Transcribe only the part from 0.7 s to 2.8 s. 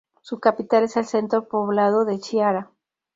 es el centro poblado de Chiara.